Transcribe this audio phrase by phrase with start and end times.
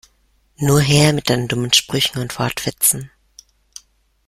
[0.57, 3.11] Nur her mit deinen dummen Sprüchen und Wortwitzen!